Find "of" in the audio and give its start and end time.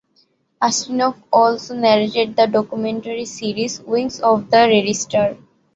4.19-4.49